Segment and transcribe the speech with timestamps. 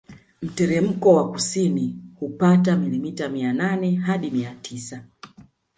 [0.41, 5.03] Mteremko wa kusini hupata milimita mia nane hadi mia tisa